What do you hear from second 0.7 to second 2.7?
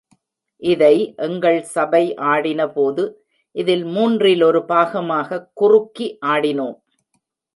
இதை எங்கள் சபை ஆடின